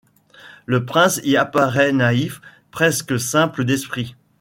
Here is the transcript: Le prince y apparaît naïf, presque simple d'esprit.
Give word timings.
Le 0.65 0.83
prince 0.83 1.21
y 1.23 1.37
apparaît 1.37 1.91
naïf, 1.91 2.41
presque 2.71 3.19
simple 3.19 3.65
d'esprit. 3.65 4.15